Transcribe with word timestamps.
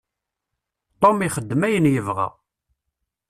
Tom 1.01 1.17
ixeddem 1.27 1.61
ayen 1.67 1.89
yebɣa. 1.93 2.27